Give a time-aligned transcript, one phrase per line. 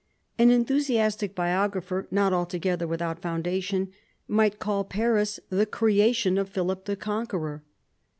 [0.39, 3.91] An enthusiastic bio grapher, not altogether without foundation,
[4.27, 7.61] might call Paris the creation of Philip the Conqueror.